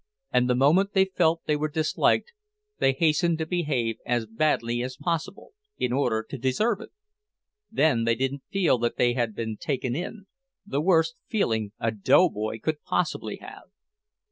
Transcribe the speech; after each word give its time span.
And 0.33 0.49
the 0.49 0.55
moment 0.55 0.93
they 0.93 1.05
felt 1.05 1.43
they 1.45 1.55
were 1.55 1.67
disliked, 1.69 2.31
they 2.79 2.93
hastened 2.93 3.37
to 3.37 3.45
behave 3.45 3.97
as 4.03 4.25
badly 4.25 4.81
as 4.81 4.97
possible, 4.97 5.51
in 5.77 5.93
order 5.93 6.25
to 6.27 6.39
deserve 6.39 6.81
it; 6.81 6.89
then 7.69 8.03
they 8.05 8.15
didn't 8.15 8.41
feel 8.51 8.79
that 8.79 8.97
they 8.97 9.13
had 9.13 9.35
been 9.35 9.57
taken 9.57 9.95
in 9.95 10.25
the 10.65 10.81
worst 10.81 11.17
feeling 11.27 11.73
a 11.79 11.91
doughboy 11.91 12.57
could 12.61 12.81
possibly 12.81 13.35
have! 13.41 13.65